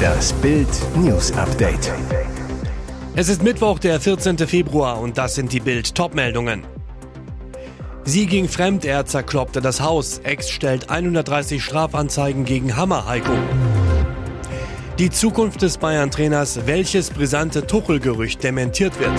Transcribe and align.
Das 0.00 0.32
Bild 0.34 0.68
News 0.96 1.32
Update. 1.32 1.92
Es 3.16 3.28
ist 3.28 3.42
Mittwoch, 3.42 3.78
der 3.78 4.00
14. 4.00 4.38
Februar 4.38 5.00
und 5.00 5.18
das 5.18 5.34
sind 5.34 5.52
die 5.52 5.60
Bild 5.60 5.94
Topmeldungen. 5.94 6.64
Sie 8.04 8.26
ging 8.26 8.48
fremd, 8.48 8.84
er 8.84 9.06
zerkloppte 9.06 9.60
das 9.60 9.80
Haus. 9.80 10.18
Ex 10.24 10.48
stellt 10.48 10.90
130 10.90 11.62
Strafanzeigen 11.62 12.44
gegen 12.44 12.76
Hammer 12.76 13.06
Heiko. 13.06 13.32
Die 14.98 15.10
Zukunft 15.10 15.62
des 15.62 15.78
Bayern-Trainers, 15.78 16.66
welches 16.66 17.10
brisante 17.10 17.66
Tuchel-Gerücht 17.66 18.42
dementiert 18.42 18.98
wird. 18.98 19.12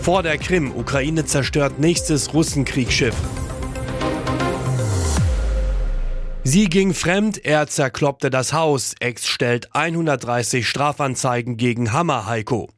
Vor 0.00 0.22
der 0.22 0.38
Krim, 0.38 0.72
Ukraine 0.74 1.24
zerstört 1.24 1.78
nächstes 1.78 2.32
Russenkriegsschiff. 2.32 3.14
Sie 6.56 6.70
ging 6.70 6.94
fremd, 6.94 7.44
er 7.44 7.66
zerkloppte 7.66 8.30
das 8.30 8.54
Haus. 8.54 8.94
Ex 8.98 9.26
stellt 9.26 9.74
130 9.74 10.66
Strafanzeigen 10.66 11.58
gegen 11.58 11.92
Hammer 11.92 12.24
Heiko. 12.24 12.70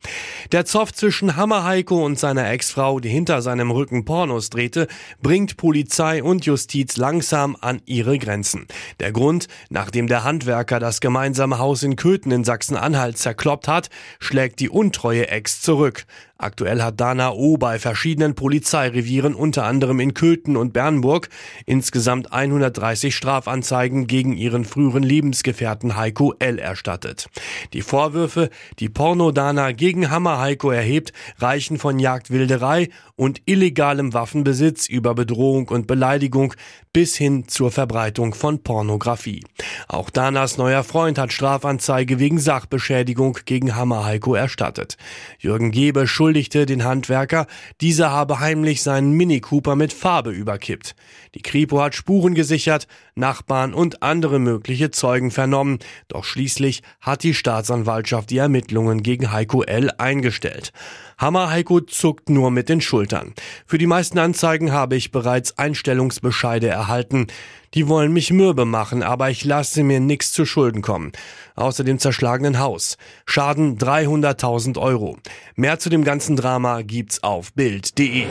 Der 0.51 0.65
Zoff 0.65 0.93
zwischen 0.93 1.37
Hammer 1.37 1.63
Heiko 1.63 2.05
und 2.05 2.19
seiner 2.19 2.51
Ex-Frau, 2.51 2.99
die 2.99 3.09
hinter 3.09 3.41
seinem 3.41 3.71
Rücken 3.71 4.05
Pornos 4.05 4.51
drehte, 4.51 4.89
bringt 5.23 5.57
Polizei 5.57 6.25
und 6.25 6.45
Justiz 6.45 6.97
langsam 6.97 7.57
an 7.61 7.81
ihre 7.87 8.19
Grenzen. 8.19 8.67
Der 8.99 9.13
Grund, 9.13 9.47
nachdem 9.71 10.09
der 10.09 10.25
Handwerker 10.25 10.81
das 10.81 10.99
gemeinsame 10.99 11.61
Haus 11.61 11.85
in 11.85 11.95
Köthen 11.95 12.33
in 12.33 12.43
Sachsen-Anhalt 12.43 13.17
zerkloppt 13.17 13.69
hat, 13.69 13.91
schlägt 14.19 14.59
die 14.59 14.71
untreue 14.71 15.29
Ex 15.29 15.63
zurück. 15.63 16.05
Aktuell 16.41 16.83
hat 16.83 17.01
Dana 17.01 17.33
O 17.33 17.57
bei 17.57 17.81
verschiedenen 17.81 18.37
Polizeirevieren, 18.37 19.35
unter 19.35 19.65
anderem 19.65 19.99
in 19.99 20.15
Köthen 20.15 20.57
und 20.57 20.73
Bernburg, 20.73 21.31
insgesamt 21.67 22.33
130 22.33 23.17
Strafanzeigen 23.17 24.07
gegen 24.07 24.37
ihren 24.37 24.65
früheren 24.65 25.03
Lebensgefährten 25.03 25.97
Heiko 25.97 26.35
L. 26.39 26.61
erstattet. 26.61 27.29
Die 27.73 27.83
Vorwürfe, 27.83 28.51
die 28.79 28.89
Porno-Dana 28.89 29.73
gegen 29.73 30.11
Hammer 30.11 30.39
Heiko 30.39 30.71
erhebt, 30.71 31.13
reichen 31.39 31.77
von 31.77 31.99
Jagdwilderei 31.99 32.91
und 33.17 33.43
illegalem 33.47 34.15
Waffenbesitz 34.15 34.89
über 34.89 35.17
Bedrohung 35.17 35.67
und 35.67 35.89
Beleidigung 35.89 36.55
bis 36.99 37.17
hin 37.17 37.47
zur 37.47 37.71
Verbreitung 37.71 38.35
von 38.35 38.65
Pornografie. 38.65 39.45
Auch 39.87 40.11
Danas 40.11 40.59
neuer 40.59 40.83
Freund 40.83 41.17
hat 41.17 41.33
Strafanzeige 41.33 42.19
wegen 42.19 42.41
Sachbeschädigung 42.41 43.39
gegen 43.45 43.77
Hammer 43.77 44.05
Heiko 44.05 44.35
erstattet. 44.35 44.97
Jürgen 45.39 45.71
Gebe 45.71 46.01
beschuldigte 46.01 46.67
den 46.67 46.83
Handwerker, 46.83 47.47
dieser 47.81 48.11
habe 48.11 48.41
heimlich 48.41 48.83
seinen 48.83 49.13
Mini 49.13 49.39
Cooper 49.41 49.77
mit 49.77 49.93
Farbe 49.93 50.33
überkippt. 50.33 50.97
Die 51.37 51.43
Kripo 51.43 51.81
hat 51.81 51.95
Spuren 51.95 52.35
gesichert, 52.35 52.89
Nachbarn 53.19 53.75
und 53.75 54.03
andere 54.03 54.39
mögliche 54.39 54.91
Zeugen 54.91 55.31
vernommen, 55.31 55.79
doch 56.09 56.25
schließlich 56.25 56.83
hat 57.01 57.23
die 57.23 57.35
Staatsanwaltschaft 57.35 58.31
die 58.31 58.39
Ermittlungen 58.39 59.03
gegen 59.03 59.33
Heiko 59.33 59.63
L. 59.63 59.91
eingestellt. 59.99 60.73
Hammer 61.19 61.51
Heiko 61.51 61.81
zuckt 61.81 62.31
nur 62.31 62.51
mit 62.51 62.69
den 62.69 62.81
Schultern. 62.81 63.35
Für 63.67 63.77
die 63.77 63.89
meisten 63.89 64.19
Anzeigen 64.19 64.73
habe 64.73 64.95
ich 64.95 65.11
bereits 65.11 65.59
Einstellungsbescheide 65.59 66.69
erhalten. 66.69 67.27
Die 67.75 67.89
wollen 67.89 68.13
mich 68.13 68.33
mürbe 68.33 68.65
machen, 68.65 69.03
aber 69.03 69.29
ich 69.29 69.45
lasse 69.45 69.83
mir 69.83 70.01
nichts 70.01 70.33
zu 70.33 70.47
Schulden 70.47 70.81
kommen. 70.81 71.13
Außer 71.57 71.83
dem 71.83 71.99
zerschlagenen 71.99 72.61
Haus. 72.61 72.97
Schaden 73.27 73.79
300.000 73.79 74.79
Euro. 74.79 75.19
Mehr 75.57 75.79
zu 75.79 75.91
dem 75.91 76.05
ganzen 76.05 76.37
Drama 76.37 76.83
gibt's 76.83 77.23
auf 77.23 77.53
Bild.de. 77.53 78.27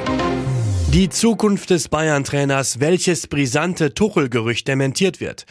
Die 0.94 1.10
Zukunft 1.10 1.70
des 1.70 1.90
Bayern-Trainers, 1.90 2.80
welches 2.80 3.28
brisante 3.28 3.94
Tuchel-Gerücht 3.94 4.70
dementiert 4.70 5.20
wird. 5.20 5.46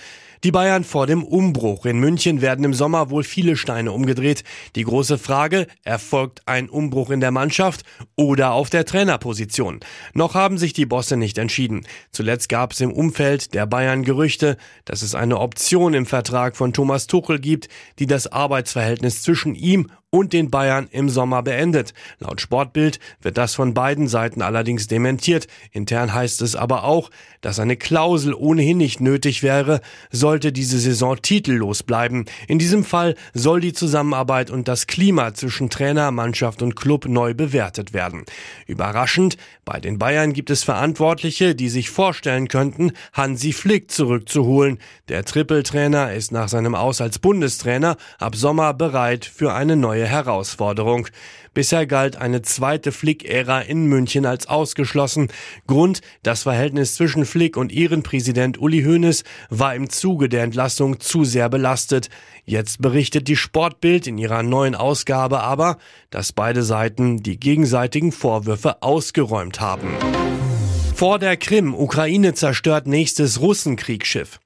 Die 0.45 0.51
Bayern 0.51 0.83
vor 0.83 1.07
dem 1.07 1.25
Umbruch. 1.25 1.85
In 1.85 1.99
München 1.99 2.41
werden 2.41 2.65
im 2.65 2.73
Sommer 2.73 3.11
wohl 3.11 3.23
viele 3.23 3.57
Steine 3.57 3.93
umgedreht. 3.93 4.45
Die 4.77 4.85
große 4.85 5.19
Frage, 5.19 5.67
erfolgt 5.85 6.43
ein 6.47 6.71
Umbruch 6.71 7.11
in 7.11 7.21
der 7.21 7.33
Mannschaft 7.33 7.83
oder 8.17 8.53
auf 8.53 8.71
der 8.71 8.87
Trainerposition? 8.87 9.81
Noch 10.15 10.35
haben 10.35 10.57
sich 10.57 10.73
die 10.73 10.87
Bosse 10.87 11.17
nicht 11.19 11.37
entschieden. 11.37 11.87
Zuletzt 12.13 12.49
gab 12.49 12.73
es 12.73 12.81
im 12.81 12.93
Umfeld 12.93 13.55
der 13.55 13.67
Bayern 13.67 14.05
Gerüchte, 14.05 14.57
dass 14.85 15.03
es 15.03 15.15
eine 15.15 15.39
Option 15.39 15.93
im 15.95 16.07
Vertrag 16.07 16.57
von 16.57 16.73
Thomas 16.73 17.07
Tuchel 17.07 17.41
gibt, 17.41 17.69
die 17.99 18.07
das 18.07 18.27
Arbeitsverhältnis 18.27 19.23
zwischen 19.23 19.55
ihm 19.55 19.91
und 20.17 20.33
den 20.33 20.51
Bayern 20.51 20.89
im 20.91 21.11
Sommer 21.11 21.43
beendet. 21.43 21.93
Laut 22.21 22.41
Sportbild 22.41 22.99
wird 23.21 23.37
das 23.37 23.55
von 23.55 23.75
beiden 23.75 24.09
Seiten 24.09 24.41
allerdings 24.41 24.87
dementiert. 24.87 25.47
Intern 25.73 26.15
heißt 26.15 26.41
es 26.41 26.57
aber 26.57 26.85
auch, 26.85 27.11
dass 27.43 27.61
eine 27.61 27.77
Klausel 27.77 28.33
ohnehin 28.35 28.79
nicht 28.79 29.01
nötig 29.01 29.43
wäre, 29.43 29.81
sollte 30.11 30.53
diese 30.53 30.79
Saison 30.79 31.21
titellos 31.21 31.83
bleiben. 31.83 32.25
In 32.49 32.59
diesem 32.59 32.83
Fall 32.83 33.15
soll 33.35 33.61
die 33.61 33.75
Zusammenarbeit 33.75 34.51
und 34.51 34.69
das 34.69 34.87
Klima 34.87 35.35
zwischen 35.35 35.69
Trainer, 35.69 36.11
Mannschaft 36.11 36.63
und 36.63 36.77
Club 36.77 37.07
neu 37.07 37.35
bewertet 37.35 37.93
werden. 37.93 38.25
Überraschend, 38.67 39.37
bei 39.67 39.81
den 39.81 39.99
Bayern 39.99 40.33
gibt 40.33 40.51
es 40.51 40.65
Verantwortliche, 40.65 41.55
die 41.55 41.69
sich 41.69 41.91
vorstellen 41.91 42.49
könnten, 42.49 42.93
Hansi 43.13 43.53
Flick 43.53 43.91
zurückzuholen. 43.91 44.79
Der 45.09 45.25
Trippeltrainer 45.25 46.15
ist 46.15 46.33
nach 46.33 46.49
seinem 46.49 46.75
Aus 46.75 47.01
als 47.01 47.19
Bundestrainer 47.19 47.97
ab 48.19 48.35
Sommer 48.35 48.73
bereit 48.75 49.25
für 49.25 49.53
eine 49.53 49.77
neue 49.77 50.06
Herausforderung. 50.07 51.09
Bisher 51.55 51.87
galt 51.87 52.17
eine 52.17 52.43
zweite 52.43 52.93
Flick-Ära 52.93 53.61
in 53.61 53.87
München 53.87 54.27
als 54.27 54.47
ausgeschlossen. 54.47 55.29
Grund, 55.67 56.03
das 56.23 56.43
Verhältnis 56.43 56.95
zwischen 56.95 57.25
Flick 57.25 57.57
und 57.57 57.73
ihren 57.73 58.03
Präsident 58.03 58.59
Uli 58.59 58.83
Hoeneß 58.83 59.25
war 59.49 59.75
im 59.75 59.89
Zuge 59.89 60.29
der 60.29 60.43
Entlassung 60.43 61.01
zu 61.01 61.25
sehr 61.25 61.49
belastet. 61.49 62.11
Jetzt 62.45 62.83
berichtet 62.83 63.29
die 63.29 63.37
Sportbild 63.37 64.07
in 64.07 64.19
ihrer 64.19 64.43
neuen 64.43 64.75
Ausgabe 64.75 65.41
aber, 65.41 65.79
dass 66.11 66.33
beide 66.33 66.63
Seiten 66.63 67.23
die 67.23 67.41
gegenseitigen 67.41 68.13
Vorwürfe 68.13 68.83
ausgeräumt 68.83 69.61
haben. 69.61 69.89
Vor 70.95 71.19
der 71.19 71.37
Krim, 71.37 71.75
Ukraine 71.75 72.33
zerstört 72.33 72.87
nächstes 72.87 73.41
Russenkriegsschiff. 73.41 74.41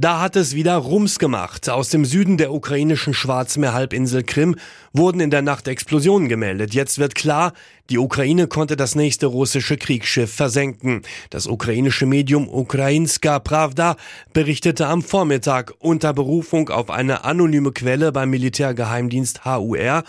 Da 0.00 0.18
hat 0.18 0.34
es 0.34 0.54
wieder 0.54 0.76
Rums 0.76 1.18
gemacht. 1.18 1.68
Aus 1.68 1.90
dem 1.90 2.06
Süden 2.06 2.38
der 2.38 2.54
ukrainischen 2.54 3.12
Schwarzmeerhalbinsel 3.12 4.22
Krim 4.22 4.56
wurden 4.94 5.20
in 5.20 5.30
der 5.30 5.42
Nacht 5.42 5.68
Explosionen 5.68 6.26
gemeldet. 6.26 6.72
Jetzt 6.72 6.98
wird 6.98 7.14
klar, 7.14 7.52
die 7.90 7.98
Ukraine 7.98 8.46
konnte 8.46 8.76
das 8.76 8.94
nächste 8.94 9.26
russische 9.26 9.76
Kriegsschiff 9.76 10.32
versenken. 10.32 11.02
Das 11.28 11.46
ukrainische 11.46 12.06
Medium 12.06 12.48
Ukrainska 12.48 13.40
Pravda 13.40 13.96
berichtete 14.32 14.86
am 14.86 15.02
Vormittag 15.02 15.74
unter 15.80 16.14
Berufung 16.14 16.70
auf 16.70 16.88
eine 16.88 17.24
anonyme 17.24 17.72
Quelle 17.72 18.10
beim 18.10 18.30
Militärgeheimdienst 18.30 19.44
HUR, 19.44 20.04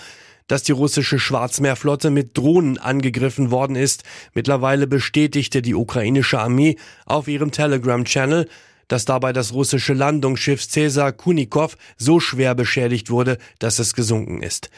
dass 0.47 0.63
die 0.63 0.71
russische 0.71 1.19
Schwarzmeerflotte 1.19 2.11
mit 2.11 2.37
Drohnen 2.37 2.77
angegriffen 2.77 3.51
worden 3.51 3.75
ist. 3.75 4.05
Mittlerweile 4.33 4.87
bestätigte 4.87 5.61
die 5.61 5.75
ukrainische 5.75 6.39
Armee 6.39 6.77
auf 7.05 7.27
ihrem 7.27 7.51
Telegram-Channel, 7.51 8.47
dass 8.91 9.05
dabei 9.05 9.31
das 9.31 9.53
russische 9.53 9.93
Landungsschiff 9.93 10.67
Cäsar 10.67 11.13
Kunikov 11.13 11.77
so 11.95 12.19
schwer 12.19 12.55
beschädigt 12.55 13.09
wurde, 13.09 13.37
dass 13.59 13.79
es 13.79 13.93
gesunken 13.93 14.43
ist. 14.43 14.69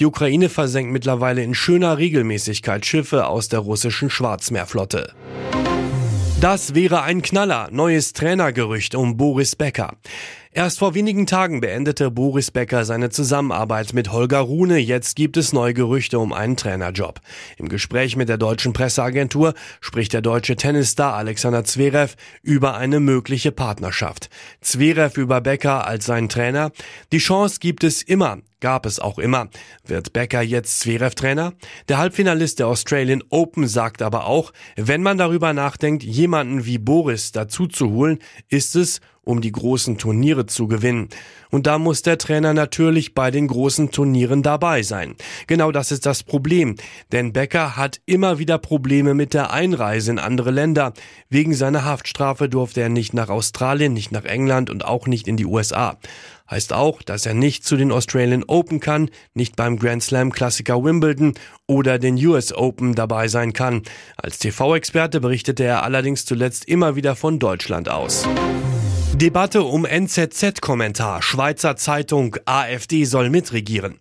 Die 0.00 0.06
Ukraine 0.06 0.48
versenkt 0.48 0.92
mittlerweile 0.92 1.44
in 1.44 1.54
schöner 1.54 1.96
Regelmäßigkeit 1.96 2.84
Schiffe 2.84 3.28
aus 3.28 3.48
der 3.48 3.60
russischen 3.60 4.10
Schwarzmeerflotte. 4.10 5.12
Das 6.40 6.74
wäre 6.74 7.02
ein 7.02 7.22
Knaller. 7.22 7.68
Neues 7.70 8.12
Trainergerücht 8.12 8.96
um 8.96 9.16
Boris 9.16 9.54
Becker. 9.54 9.94
Erst 10.52 10.80
vor 10.80 10.94
wenigen 10.94 11.28
Tagen 11.28 11.60
beendete 11.60 12.10
Boris 12.10 12.50
Becker 12.50 12.84
seine 12.84 13.10
Zusammenarbeit 13.10 13.92
mit 13.92 14.10
Holger 14.10 14.40
Rune. 14.40 14.78
Jetzt 14.78 15.14
gibt 15.14 15.36
es 15.36 15.52
neue 15.52 15.74
Gerüchte 15.74 16.18
um 16.18 16.32
einen 16.32 16.56
Trainerjob. 16.56 17.20
Im 17.56 17.68
Gespräch 17.68 18.16
mit 18.16 18.28
der 18.28 18.36
deutschen 18.36 18.72
Presseagentur 18.72 19.54
spricht 19.80 20.12
der 20.12 20.22
deutsche 20.22 20.56
Tennisstar 20.56 21.14
Alexander 21.14 21.62
Zverev 21.62 22.16
über 22.42 22.74
eine 22.74 22.98
mögliche 22.98 23.52
Partnerschaft. 23.52 24.28
Zverev 24.60 25.20
über 25.20 25.40
Becker 25.40 25.86
als 25.86 26.06
seinen 26.06 26.28
Trainer. 26.28 26.72
Die 27.12 27.18
Chance 27.18 27.60
gibt 27.60 27.84
es 27.84 28.02
immer 28.02 28.38
gab 28.60 28.86
es 28.86 29.00
auch 29.00 29.18
immer. 29.18 29.48
Wird 29.84 30.12
Becker 30.12 30.42
jetzt 30.42 30.80
Zverev-Trainer? 30.80 31.54
Der 31.88 31.98
Halbfinalist 31.98 32.58
der 32.58 32.68
Australian 32.68 33.24
Open 33.30 33.66
sagt 33.66 34.02
aber 34.02 34.26
auch, 34.26 34.52
wenn 34.76 35.02
man 35.02 35.18
darüber 35.18 35.52
nachdenkt, 35.52 36.02
jemanden 36.02 36.64
wie 36.64 36.78
Boris 36.78 37.32
dazu 37.32 37.66
zu 37.66 37.90
holen, 37.90 38.18
ist 38.48 38.76
es, 38.76 39.00
um 39.22 39.40
die 39.40 39.52
großen 39.52 39.98
Turniere 39.98 40.46
zu 40.46 40.66
gewinnen. 40.66 41.08
Und 41.50 41.66
da 41.66 41.78
muss 41.78 42.02
der 42.02 42.18
Trainer 42.18 42.54
natürlich 42.54 43.14
bei 43.14 43.30
den 43.30 43.48
großen 43.48 43.90
Turnieren 43.90 44.42
dabei 44.42 44.82
sein. 44.82 45.14
Genau 45.46 45.72
das 45.72 45.92
ist 45.92 46.06
das 46.06 46.22
Problem, 46.22 46.76
denn 47.12 47.32
Becker 47.32 47.76
hat 47.76 48.00
immer 48.06 48.38
wieder 48.38 48.58
Probleme 48.58 49.14
mit 49.14 49.34
der 49.34 49.52
Einreise 49.52 50.12
in 50.12 50.18
andere 50.18 50.50
Länder. 50.50 50.92
Wegen 51.28 51.54
seiner 51.54 51.84
Haftstrafe 51.84 52.48
durfte 52.48 52.80
er 52.80 52.88
nicht 52.88 53.14
nach 53.14 53.28
Australien, 53.28 53.92
nicht 53.92 54.12
nach 54.12 54.24
England 54.24 54.70
und 54.70 54.84
auch 54.84 55.06
nicht 55.06 55.28
in 55.28 55.36
die 55.36 55.46
USA. 55.46 55.98
Heißt 56.50 56.72
auch, 56.72 57.02
dass 57.02 57.26
er 57.26 57.34
nicht 57.34 57.64
zu 57.64 57.76
den 57.76 57.92
Australian 57.92 58.42
Open 58.44 58.80
kann, 58.80 59.10
nicht 59.34 59.54
beim 59.54 59.78
Grand 59.78 60.02
Slam 60.02 60.32
Klassiker 60.32 60.82
Wimbledon 60.82 61.34
oder 61.68 61.98
den 61.98 62.16
US 62.26 62.52
Open 62.52 62.94
dabei 62.94 63.28
sein 63.28 63.52
kann. 63.52 63.82
Als 64.16 64.38
TV-Experte 64.40 65.20
berichtete 65.20 65.62
er 65.62 65.84
allerdings 65.84 66.24
zuletzt 66.24 66.64
immer 66.64 66.96
wieder 66.96 67.14
von 67.14 67.38
Deutschland 67.38 67.88
aus. 67.88 68.26
Debatte 69.14 69.62
um 69.62 69.84
NZZ-Kommentar. 69.84 71.22
Schweizer 71.22 71.76
Zeitung 71.76 72.36
AfD 72.46 73.04
soll 73.04 73.30
mitregieren. 73.30 74.00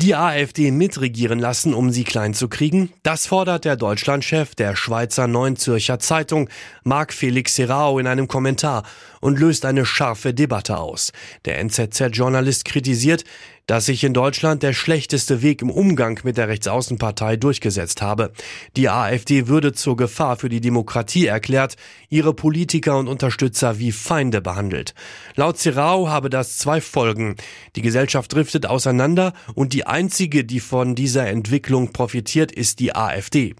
Die 0.00 0.14
AfD 0.14 0.70
mitregieren 0.70 1.40
lassen, 1.40 1.74
um 1.74 1.90
sie 1.90 2.04
klein 2.04 2.32
zu 2.32 2.46
kriegen? 2.46 2.92
Das 3.02 3.26
fordert 3.26 3.64
der 3.64 3.74
Deutschlandchef 3.74 4.54
der 4.54 4.76
Schweizer 4.76 5.26
Neuen 5.26 5.56
Zürcher 5.56 5.98
Zeitung, 5.98 6.48
Marc 6.84 7.12
Felix 7.12 7.56
Serrao, 7.56 7.98
in 7.98 8.06
einem 8.06 8.28
Kommentar 8.28 8.84
und 9.20 9.40
löst 9.40 9.64
eine 9.64 9.84
scharfe 9.84 10.32
Debatte 10.32 10.78
aus. 10.78 11.10
Der 11.46 11.58
NZZ-Journalist 11.58 12.64
kritisiert, 12.64 13.24
dass 13.68 13.84
sich 13.84 14.02
in 14.02 14.14
Deutschland 14.14 14.62
der 14.62 14.72
schlechteste 14.72 15.42
Weg 15.42 15.60
im 15.62 15.70
Umgang 15.70 16.18
mit 16.24 16.38
der 16.38 16.48
Rechtsaußenpartei 16.48 17.36
durchgesetzt 17.36 18.00
habe. 18.00 18.32
Die 18.76 18.88
AfD 18.88 19.46
würde 19.46 19.74
zur 19.74 19.96
Gefahr 19.96 20.36
für 20.36 20.48
die 20.48 20.62
Demokratie 20.62 21.26
erklärt, 21.26 21.76
ihre 22.08 22.32
Politiker 22.32 22.98
und 22.98 23.08
Unterstützer 23.08 23.78
wie 23.78 23.92
Feinde 23.92 24.40
behandelt. 24.40 24.94
Laut 25.36 25.58
Serrao 25.58 26.08
habe 26.08 26.30
das 26.30 26.56
zwei 26.56 26.80
Folgen. 26.80 27.36
Die 27.76 27.82
Gesellschaft 27.82 28.32
driftet 28.32 28.64
auseinander 28.64 29.34
und 29.54 29.74
die 29.74 29.86
einzige, 29.86 30.44
die 30.44 30.60
von 30.60 30.94
dieser 30.94 31.28
Entwicklung 31.28 31.92
profitiert, 31.92 32.50
ist 32.50 32.80
die 32.80 32.96
AfD. 32.96 33.54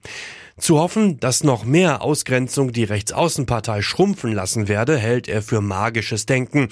Zu 0.59 0.81
hoffen, 0.81 1.21
dass 1.21 1.45
noch 1.45 1.65
mehr 1.65 2.03
Ausgrenzung 2.03 2.73
die 2.73 2.83
Rechtsaußenpartei 2.83 3.81
schrumpfen 3.81 4.33
lassen 4.33 4.67
werde, 4.67 4.99
hält 4.99 5.29
er 5.29 5.41
für 5.41 5.61
magisches 5.61 6.27
Denken. 6.27 6.69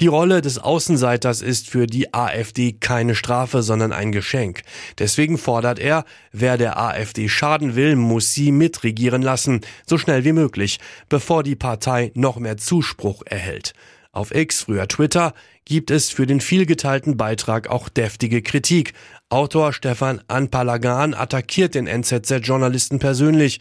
Die 0.00 0.08
Rolle 0.08 0.42
des 0.42 0.58
Außenseiters 0.58 1.40
ist 1.40 1.70
für 1.70 1.86
die 1.86 2.12
AfD 2.12 2.72
keine 2.72 3.14
Strafe, 3.14 3.62
sondern 3.62 3.92
ein 3.92 4.10
Geschenk. 4.10 4.62
Deswegen 4.98 5.38
fordert 5.38 5.78
er, 5.78 6.04
wer 6.32 6.58
der 6.58 6.80
AfD 6.80 7.28
schaden 7.28 7.76
will, 7.76 7.94
muss 7.94 8.34
sie 8.34 8.50
mitregieren 8.50 9.22
lassen, 9.22 9.60
so 9.86 9.98
schnell 9.98 10.24
wie 10.24 10.32
möglich, 10.32 10.80
bevor 11.08 11.44
die 11.44 11.56
Partei 11.56 12.10
noch 12.14 12.38
mehr 12.38 12.56
Zuspruch 12.56 13.22
erhält. 13.24 13.72
Auf 14.10 14.34
X, 14.34 14.62
früher 14.62 14.88
Twitter, 14.88 15.32
gibt 15.68 15.90
es 15.90 16.08
für 16.08 16.26
den 16.26 16.40
vielgeteilten 16.40 17.18
Beitrag 17.18 17.68
auch 17.68 17.90
deftige 17.90 18.40
Kritik. 18.40 18.94
Autor 19.28 19.74
Stefan 19.74 20.22
Anpalagan 20.26 21.12
attackiert 21.12 21.74
den 21.74 21.86
NZZ-Journalisten 21.86 22.98
persönlich. 22.98 23.60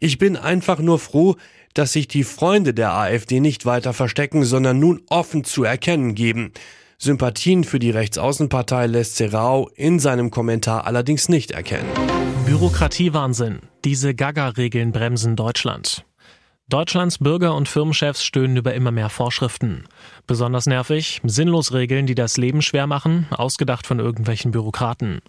Ich 0.00 0.16
bin 0.16 0.36
einfach 0.38 0.78
nur 0.78 0.98
froh, 0.98 1.36
dass 1.74 1.92
sich 1.92 2.08
die 2.08 2.24
Freunde 2.24 2.72
der 2.72 2.94
AfD 2.94 3.40
nicht 3.40 3.66
weiter 3.66 3.92
verstecken, 3.92 4.44
sondern 4.44 4.78
nun 4.78 5.02
offen 5.10 5.44
zu 5.44 5.62
erkennen 5.62 6.14
geben. 6.14 6.52
Sympathien 6.96 7.64
für 7.64 7.78
die 7.78 7.90
Rechtsaußenpartei 7.90 8.86
lässt 8.86 9.16
Serrao 9.16 9.68
in 9.74 9.98
seinem 9.98 10.30
Kommentar 10.30 10.86
allerdings 10.86 11.28
nicht 11.28 11.50
erkennen. 11.50 11.88
Bürokratiewahnsinn. 12.46 13.60
Diese 13.84 14.14
Gaga-Regeln 14.14 14.92
bremsen 14.92 15.36
Deutschland. 15.36 16.06
Deutschlands 16.72 17.18
Bürger 17.18 17.54
und 17.54 17.68
Firmenchefs 17.68 18.24
stöhnen 18.24 18.56
über 18.56 18.72
immer 18.72 18.92
mehr 18.92 19.10
Vorschriften. 19.10 19.84
Besonders 20.28 20.66
nervig, 20.66 21.20
sinnlos 21.24 21.72
Regeln, 21.72 22.06
die 22.06 22.14
das 22.14 22.36
Leben 22.36 22.62
schwer 22.62 22.86
machen, 22.86 23.26
ausgedacht 23.30 23.88
von 23.88 23.98
irgendwelchen 23.98 24.52
Bürokraten. 24.52 25.20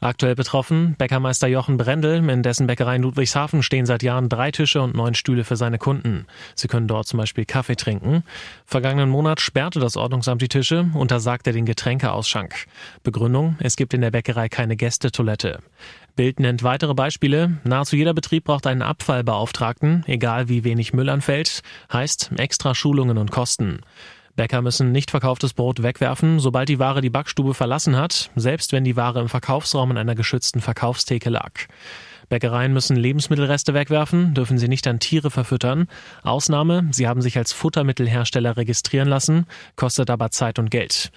Aktuell 0.00 0.34
betroffen 0.34 0.96
Bäckermeister 0.98 1.46
Jochen 1.46 1.76
Brendel, 1.76 2.28
in 2.28 2.42
dessen 2.42 2.66
Bäckerei 2.66 2.96
in 2.96 3.02
Ludwigshafen 3.02 3.62
stehen 3.62 3.86
seit 3.86 4.02
Jahren 4.02 4.28
drei 4.28 4.50
Tische 4.50 4.82
und 4.82 4.96
neun 4.96 5.14
Stühle 5.14 5.44
für 5.44 5.56
seine 5.56 5.78
Kunden. 5.78 6.26
Sie 6.56 6.66
können 6.66 6.88
dort 6.88 7.06
zum 7.06 7.18
Beispiel 7.18 7.44
Kaffee 7.44 7.76
trinken. 7.76 8.24
Vergangenen 8.64 9.08
Monat 9.08 9.40
sperrte 9.40 9.78
das 9.78 9.96
Ordnungsamt 9.96 10.42
die 10.42 10.48
Tische, 10.48 10.90
untersagte 10.94 11.52
den 11.52 11.64
Getränkeausschank. 11.64 12.66
Begründung, 13.04 13.56
es 13.60 13.76
gibt 13.76 13.94
in 13.94 14.00
der 14.00 14.10
Bäckerei 14.10 14.48
keine 14.48 14.74
Gästetoilette. 14.74 15.60
Bild 16.16 16.40
nennt 16.40 16.64
weitere 16.64 16.94
Beispiele. 16.94 17.58
Nahezu 17.62 17.94
jeder 17.94 18.14
Betrieb 18.14 18.44
braucht 18.44 18.66
einen 18.66 18.82
Abfallbeauftragten, 18.82 20.02
egal 20.06 20.48
wie 20.48 20.64
wenig 20.64 20.92
Müll 20.92 21.08
anfällt, 21.08 21.62
heißt 21.92 22.32
extra 22.36 22.74
Schulungen 22.74 23.16
und 23.16 23.30
Kosten. 23.30 23.80
Bäcker 24.40 24.62
müssen 24.62 24.90
nicht 24.90 25.10
verkauftes 25.10 25.52
Brot 25.52 25.82
wegwerfen, 25.82 26.40
sobald 26.40 26.70
die 26.70 26.78
Ware 26.78 27.02
die 27.02 27.10
Backstube 27.10 27.52
verlassen 27.52 27.98
hat, 27.98 28.30
selbst 28.36 28.72
wenn 28.72 28.84
die 28.84 28.96
Ware 28.96 29.20
im 29.20 29.28
Verkaufsraum 29.28 29.90
in 29.90 29.98
einer 29.98 30.14
geschützten 30.14 30.62
Verkaufstheke 30.62 31.28
lag. 31.28 31.52
Bäckereien 32.30 32.72
müssen 32.72 32.96
Lebensmittelreste 32.96 33.74
wegwerfen, 33.74 34.32
dürfen 34.32 34.56
sie 34.56 34.68
nicht 34.68 34.86
an 34.86 34.98
Tiere 34.98 35.30
verfüttern. 35.30 35.88
Ausnahme, 36.22 36.88
sie 36.90 37.06
haben 37.06 37.20
sich 37.20 37.36
als 37.36 37.52
Futtermittelhersteller 37.52 38.56
registrieren 38.56 39.08
lassen, 39.10 39.44
kostet 39.76 40.08
aber 40.08 40.30
Zeit 40.30 40.58
und 40.58 40.70
Geld. 40.70 41.12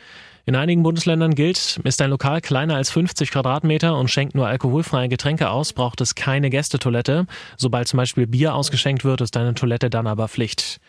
In 0.46 0.58
einigen 0.58 0.84
Bundesländern 0.84 1.34
gilt, 1.34 1.80
ist 1.86 2.02
ein 2.02 2.10
Lokal 2.10 2.42
kleiner 2.42 2.76
als 2.76 2.92
50 2.92 3.32
Quadratmeter 3.32 3.98
und 3.98 4.12
schenkt 4.12 4.36
nur 4.36 4.48
alkoholfreie 4.48 5.08
Getränke 5.08 5.50
aus, 5.50 5.72
braucht 5.72 6.02
es 6.02 6.16
keine 6.16 6.50
Gästetoilette. 6.50 7.28
Sobald 7.56 7.88
zum 7.88 7.96
Beispiel 7.96 8.28
Bier 8.28 8.54
ausgeschenkt 8.54 9.06
wird, 9.06 9.22
ist 9.22 9.38
eine 9.38 9.54
Toilette 9.54 9.90
dann 9.90 10.08
aber 10.08 10.28
Pflicht. 10.28 10.82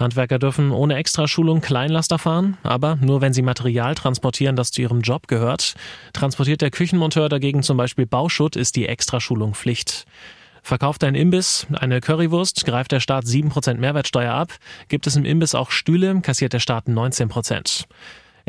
Handwerker 0.00 0.38
dürfen 0.38 0.72
ohne 0.72 0.96
Extraschulung 0.96 1.60
Kleinlaster 1.60 2.18
fahren, 2.18 2.56
aber 2.62 2.96
nur 2.96 3.20
wenn 3.20 3.32
sie 3.32 3.42
Material 3.42 3.94
transportieren, 3.94 4.56
das 4.56 4.72
zu 4.72 4.82
ihrem 4.82 5.02
Job 5.02 5.28
gehört. 5.28 5.74
Transportiert 6.12 6.62
der 6.62 6.70
Küchenmonteur 6.70 7.28
dagegen 7.28 7.62
zum 7.62 7.76
Beispiel 7.76 8.06
Bauschutt, 8.06 8.56
ist 8.56 8.76
die 8.76 8.86
Extraschulung 8.86 9.54
Pflicht. 9.54 10.06
Verkauft 10.62 11.04
ein 11.04 11.14
Imbiss 11.14 11.66
eine 11.72 12.00
Currywurst, 12.00 12.64
greift 12.64 12.92
der 12.92 13.00
Staat 13.00 13.24
7% 13.24 13.74
Mehrwertsteuer 13.74 14.32
ab. 14.32 14.52
Gibt 14.88 15.06
es 15.06 15.16
im 15.16 15.24
Imbiss 15.24 15.54
auch 15.54 15.70
Stühle, 15.70 16.20
kassiert 16.20 16.52
der 16.52 16.60
Staat 16.60 16.86
19%. 16.86 17.84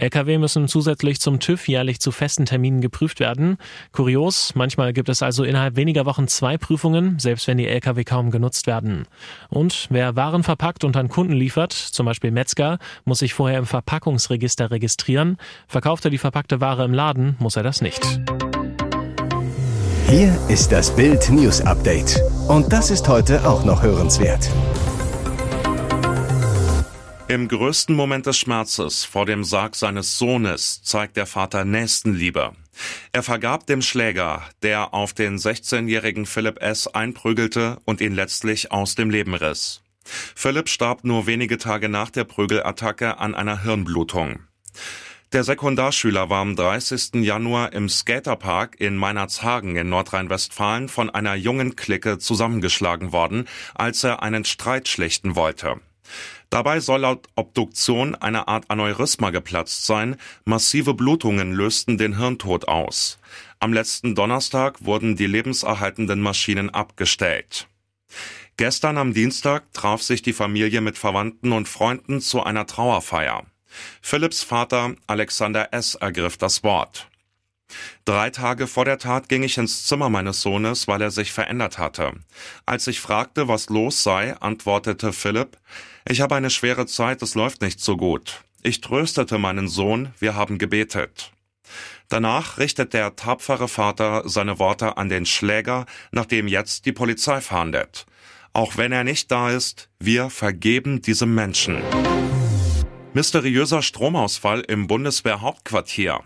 Lkw 0.02 0.40
müssen 0.40 0.68
zusätzlich 0.68 1.22
zum 1.22 1.40
TÜV 1.40 1.68
jährlich 1.68 2.00
zu 2.00 2.12
festen 2.12 2.46
Terminen 2.46 2.82
geprüft 2.82 3.20
werden. 3.20 3.58
Kurios, 3.92 4.56
manchmal 4.56 4.94
gibt 4.94 5.10
es 5.10 5.22
also 5.22 5.44
innerhalb 5.44 5.76
weniger 5.76 6.08
Wochen 6.08 6.28
zwei 6.28 6.58
Prüfungen, 6.58 7.20
selbst 7.20 7.48
wenn 7.48 7.60
die 7.60 7.68
Lkw 7.68 8.04
kaum 8.04 8.32
genutzt 8.32 8.66
werden. 8.66 9.06
Und 9.50 9.88
wer 9.92 10.16
Waren 10.16 10.42
verpackt 10.42 10.84
und 10.84 10.98
an 10.98 11.08
Kunden 11.08 11.34
liefert, 11.34 11.74
zum 11.74 12.08
Beispiel 12.08 12.32
Metzger, 12.32 12.80
muss 13.06 13.20
sich 13.20 13.36
vorher 13.36 13.60
im 13.60 13.68
Verpackungsregister 13.68 14.72
registrieren. 14.72 15.38
Verkauft 15.68 16.04
er 16.06 16.10
die 16.10 16.18
verpackte 16.18 16.60
Ware 16.60 16.84
im 16.84 16.96
Laden, 16.96 17.36
muss 17.38 17.56
er 17.56 17.62
das 17.62 17.82
nicht. 17.82 18.02
Hier 20.08 20.36
ist 20.50 20.72
das 20.72 20.96
Bild 20.96 21.30
News 21.30 21.62
Update. 21.62 22.20
Und 22.48 22.74
das 22.74 22.90
ist 22.90 23.08
heute 23.08 23.48
auch 23.48 23.64
noch 23.66 23.84
hörenswert. 23.84 24.50
Im 27.32 27.48
größten 27.48 27.96
Moment 27.96 28.26
des 28.26 28.38
Schmerzes 28.38 29.06
vor 29.06 29.26
dem 29.26 29.46
Sarg 29.46 29.78
seines 29.78 30.18
Sohnes 30.18 30.84
zeigt 30.84 31.16
der 31.16 31.26
Vater 31.26 31.64
Nächstenliebe. 31.64 32.52
Er 33.14 33.24
vergab 33.24 33.66
dem 33.68 33.82
Schläger, 33.82 34.42
der 34.64 34.94
auf 34.94 35.14
den 35.14 35.38
16-jährigen 35.38 36.26
Philipp 36.26 36.62
S. 36.62 36.88
einprügelte 36.88 37.78
und 37.86 38.02
ihn 38.02 38.14
letztlich 38.14 38.74
aus 38.74 38.96
dem 38.96 39.10
Leben 39.10 39.34
riss. 39.34 39.82
Philipp 40.04 40.68
starb 40.68 41.06
nur 41.06 41.26
wenige 41.26 41.58
Tage 41.58 41.88
nach 41.88 42.10
der 42.10 42.26
Prügelattacke 42.26 43.18
an 43.18 43.34
einer 43.34 43.64
Hirnblutung. 43.64 44.42
Der 45.32 45.46
Sekundarschüler 45.46 46.30
war 46.30 46.42
am 46.42 46.58
30. 46.58 47.24
Januar 47.24 47.72
im 47.72 47.88
Skaterpark 47.88 48.76
in 48.78 48.98
Meinerzhagen 48.98 49.78
in 49.78 49.88
Nordrhein-Westfalen 49.88 50.90
von 50.90 51.10
einer 51.10 51.36
jungen 51.36 51.78
Clique 51.78 52.18
zusammengeschlagen 52.18 53.14
worden, 53.14 53.48
als 53.74 54.04
er 54.04 54.22
einen 54.22 54.44
Streit 54.44 54.90
schlichten 54.90 55.38
wollte. 55.38 55.80
Dabei 56.52 56.82
soll 56.82 57.00
laut 57.00 57.30
Obduktion 57.36 58.14
eine 58.14 58.50
Art 58.50 58.66
Aneurysma 58.68 59.30
geplatzt 59.30 59.86
sein, 59.86 60.18
massive 60.44 60.94
Blutungen 60.94 61.54
lösten 61.54 61.98
den 61.98 62.18
Hirntod 62.18 62.68
aus. 62.68 63.20
Am 63.60 63.72
letzten 63.72 64.16
Donnerstag 64.16 64.84
wurden 64.84 65.16
die 65.16 65.28
lebenserhaltenden 65.28 66.20
Maschinen 66.20 66.70
abgestellt. 66.70 67.68
Gestern 68.58 68.98
am 68.98 69.14
Dienstag 69.14 69.72
traf 69.72 70.02
sich 70.02 70.24
die 70.24 70.34
Familie 70.34 70.82
mit 70.82 70.98
Verwandten 70.98 71.54
und 71.54 71.70
Freunden 71.70 72.20
zu 72.20 72.44
einer 72.44 72.68
Trauerfeier. 72.68 73.46
Philipps 74.02 74.44
Vater 74.44 74.96
Alexander 75.08 75.70
S. 75.72 75.96
ergriff 75.96 76.36
das 76.36 76.64
Wort. 76.64 77.08
Drei 78.04 78.30
Tage 78.30 78.68
vor 78.68 78.84
der 78.84 78.98
Tat 78.98 79.30
ging 79.30 79.44
ich 79.44 79.58
ins 79.58 79.86
Zimmer 79.86 80.10
meines 80.10 80.42
Sohnes, 80.42 80.90
weil 80.90 81.02
er 81.02 81.12
sich 81.12 81.32
verändert 81.32 81.78
hatte. 81.78 82.12
Als 82.66 82.88
ich 82.88 83.00
fragte, 83.00 83.48
was 83.48 83.70
los 83.70 84.04
sei, 84.04 84.36
antwortete 84.42 85.14
Philipp, 85.14 85.58
ich 86.08 86.22
habe 86.22 86.36
eine 86.36 86.50
schwere 86.50 86.86
Zeit, 86.86 87.22
es 87.22 87.36
läuft 87.36 87.62
nicht 87.62 87.80
so 87.80 87.98
gut. 87.98 88.44
Ich 88.64 88.82
tröstete 88.82 89.38
meinen 89.38 89.68
Sohn, 89.68 90.14
wir 90.20 90.36
haben 90.36 90.58
gebetet. 90.58 91.32
Danach 92.10 92.58
richtet 92.58 92.94
der 92.94 93.16
tapfere 93.16 93.68
Vater 93.68 94.24
seine 94.28 94.60
Worte 94.60 94.98
an 94.98 95.10
den 95.10 95.26
Schläger, 95.26 95.86
nachdem 96.12 96.48
jetzt 96.48 96.86
die 96.86 96.92
Polizei 96.92 97.40
fahndet. 97.42 98.06
Auch 98.54 98.76
wenn 98.76 98.92
er 98.92 99.06
nicht 99.06 99.32
da 99.32 99.50
ist, 99.50 99.90
wir 100.00 100.30
vergeben 100.30 101.02
diesem 101.02 101.34
Menschen. 101.34 101.82
Mysteriöser 103.14 103.82
Stromausfall 103.82 104.62
im 104.62 104.88
Bundeswehrhauptquartier. 104.88 106.20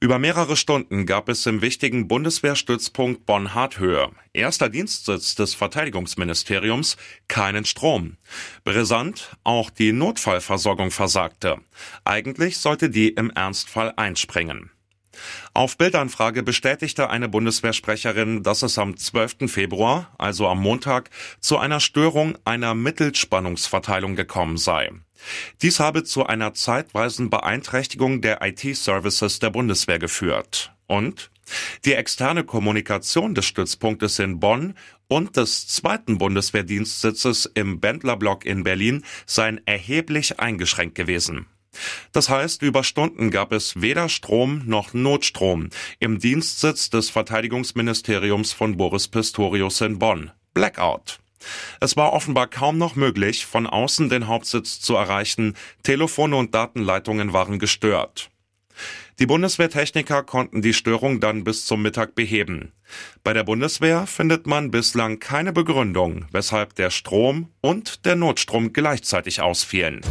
Über 0.00 0.18
mehrere 0.18 0.56
Stunden 0.56 1.06
gab 1.06 1.28
es 1.28 1.46
im 1.46 1.62
wichtigen 1.62 2.08
Bundeswehrstützpunkt 2.08 3.26
Bonn-Harthöhe, 3.26 4.10
erster 4.32 4.68
Dienstsitz 4.68 5.34
des 5.34 5.54
Verteidigungsministeriums, 5.54 6.96
keinen 7.28 7.64
Strom. 7.64 8.16
Brisant, 8.64 9.36
auch 9.44 9.70
die 9.70 9.92
Notfallversorgung 9.92 10.90
versagte. 10.90 11.58
Eigentlich 12.04 12.58
sollte 12.58 12.90
die 12.90 13.08
im 13.08 13.30
Ernstfall 13.30 13.92
einspringen. 13.96 14.70
Auf 15.54 15.76
Bildanfrage 15.76 16.42
bestätigte 16.42 17.10
eine 17.10 17.28
Bundeswehrsprecherin, 17.28 18.42
dass 18.42 18.62
es 18.62 18.78
am 18.78 18.96
12. 18.96 19.50
Februar, 19.50 20.14
also 20.18 20.46
am 20.48 20.60
Montag, 20.60 21.10
zu 21.40 21.58
einer 21.58 21.80
Störung 21.80 22.36
einer 22.44 22.74
Mittelspannungsverteilung 22.74 24.16
gekommen 24.16 24.56
sei. 24.56 24.90
Dies 25.62 25.80
habe 25.80 26.04
zu 26.04 26.26
einer 26.26 26.54
zeitweisen 26.54 27.30
Beeinträchtigung 27.30 28.20
der 28.20 28.42
IT-Services 28.42 29.38
der 29.38 29.50
Bundeswehr 29.50 29.98
geführt. 29.98 30.72
Und 30.86 31.30
die 31.84 31.94
externe 31.94 32.44
Kommunikation 32.44 33.34
des 33.34 33.46
Stützpunktes 33.46 34.18
in 34.18 34.40
Bonn 34.40 34.74
und 35.08 35.36
des 35.36 35.68
zweiten 35.68 36.18
Bundeswehrdienstsitzes 36.18 37.50
im 37.54 37.80
Bendlerblock 37.80 38.44
in 38.44 38.64
Berlin 38.64 39.04
seien 39.26 39.60
erheblich 39.66 40.40
eingeschränkt 40.40 40.96
gewesen. 40.96 41.46
Das 42.12 42.28
heißt, 42.28 42.62
über 42.62 42.84
Stunden 42.84 43.30
gab 43.30 43.52
es 43.52 43.80
weder 43.80 44.08
Strom 44.08 44.62
noch 44.66 44.94
Notstrom 44.94 45.70
im 45.98 46.18
Dienstsitz 46.18 46.90
des 46.90 47.10
Verteidigungsministeriums 47.10 48.52
von 48.52 48.76
Boris 48.76 49.08
Pistorius 49.08 49.80
in 49.80 49.98
Bonn. 49.98 50.30
Blackout. 50.54 51.18
Es 51.80 51.96
war 51.96 52.12
offenbar 52.12 52.46
kaum 52.48 52.78
noch 52.78 52.96
möglich, 52.96 53.46
von 53.46 53.66
außen 53.66 54.08
den 54.08 54.26
Hauptsitz 54.26 54.80
zu 54.80 54.94
erreichen, 54.94 55.54
Telefone 55.82 56.36
und 56.36 56.54
Datenleitungen 56.54 57.32
waren 57.32 57.58
gestört. 57.58 58.30
Die 59.18 59.26
Bundeswehrtechniker 59.26 60.22
konnten 60.22 60.60
die 60.60 60.74
Störung 60.74 61.20
dann 61.20 61.42
bis 61.42 61.64
zum 61.64 61.80
Mittag 61.80 62.14
beheben. 62.14 62.72
Bei 63.24 63.32
der 63.32 63.44
Bundeswehr 63.44 64.06
findet 64.06 64.46
man 64.46 64.70
bislang 64.70 65.18
keine 65.20 65.52
Begründung, 65.52 66.26
weshalb 66.32 66.74
der 66.74 66.90
Strom 66.90 67.48
und 67.62 68.04
der 68.04 68.16
Notstrom 68.16 68.74
gleichzeitig 68.74 69.40
ausfielen. 69.40 70.02